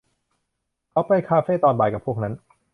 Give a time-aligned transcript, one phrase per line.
[0.91, 2.33] เขาไปคาเฟตอนบ่ายกับพวกนั้น